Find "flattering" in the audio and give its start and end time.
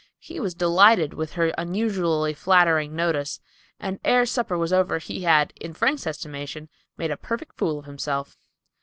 2.33-2.95